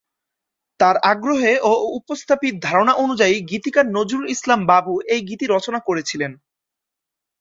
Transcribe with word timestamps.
তার 0.79 0.95
আগ্রহে 1.11 1.53
ও 1.63 1.71
উপস্থাপিত 1.99 2.53
ধারণা 2.67 2.93
অনুযায়ী 3.03 3.35
গীতিকার 3.51 3.85
নজরুল 3.97 4.25
ইসলাম 4.29 4.59
বাবু 4.67 4.93
এই 5.13 5.21
গীতি 5.29 5.45
রচনা 5.47 5.79
করেছিলেন। 5.87 6.31